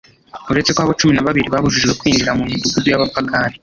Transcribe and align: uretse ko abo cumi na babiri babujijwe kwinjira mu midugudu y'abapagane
uretse 0.51 0.71
ko 0.75 0.79
abo 0.83 0.93
cumi 0.99 1.13
na 1.15 1.25
babiri 1.27 1.47
babujijwe 1.53 1.91
kwinjira 1.99 2.31
mu 2.37 2.43
midugudu 2.51 2.87
y'abapagane 2.89 3.55